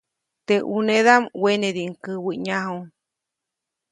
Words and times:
Teʼ 0.47 0.63
ʼunedaʼm 0.69 1.23
wenediʼuŋ 1.41 1.91
käwäʼnyaju. 2.03 2.79